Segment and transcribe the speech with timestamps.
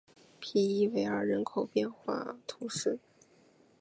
[0.39, 2.97] 皮伊韦尔人口变化图示